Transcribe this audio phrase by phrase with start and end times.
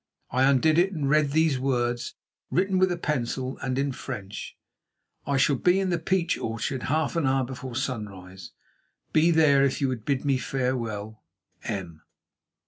[0.31, 2.15] I undid it and read these words,
[2.49, 4.57] written with a pencil and in French:—
[5.27, 8.49] "I shall be in the peach orchard half an hour before sunrise.
[9.13, 12.01] Be there if you would bid me farewell.—M."